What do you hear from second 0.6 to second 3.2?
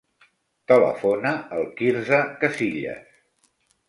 Telefona al Quirze Casillas.